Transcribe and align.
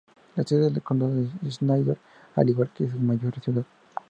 La 0.35 0.41
sede 0.41 0.71
del 0.71 0.81
condado 0.81 1.13
es 1.45 1.57
Snyder, 1.57 1.95
al 2.35 2.49
igual 2.49 2.71
que 2.73 2.89
su 2.89 2.97
mayor 2.97 3.39
ciudad. 3.39 3.67